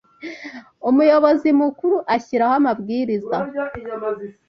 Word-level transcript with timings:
umuyobozi 0.89 1.49
mukuru 1.59 1.95
ashyiraho 2.15 2.53
amabwiriza 2.59 3.37